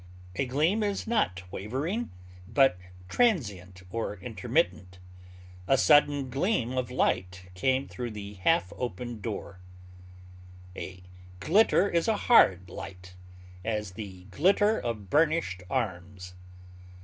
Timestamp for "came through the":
7.53-8.33